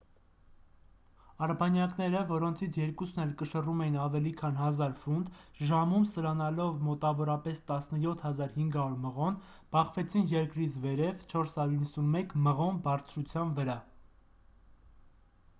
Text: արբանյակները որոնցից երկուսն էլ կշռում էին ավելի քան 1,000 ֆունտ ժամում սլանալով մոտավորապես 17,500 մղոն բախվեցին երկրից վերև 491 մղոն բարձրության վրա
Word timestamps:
արբանյակները 1.47 2.21
որոնցից 2.31 2.79
երկուսն 2.79 3.21
էլ 3.23 3.33
կշռում 3.41 3.83
էին 3.87 3.97
ավելի 4.05 4.31
քան 4.39 4.57
1,000 4.61 4.95
ֆունտ 5.03 5.29
ժամում 5.73 6.07
սլանալով 6.13 6.81
մոտավորապես 6.89 7.61
17,500 7.73 8.97
մղոն 9.05 9.39
բախվեցին 9.77 10.27
երկրից 10.35 10.79
վերև 10.89 11.23
491 11.37 12.37
մղոն 12.49 12.83
բարձրության 12.91 13.55
վրա 13.63 13.81